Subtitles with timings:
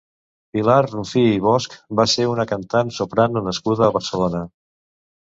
[0.55, 4.47] Pilar Rufí i Bosch va ser una cantant soprano nascuda a Barcelona.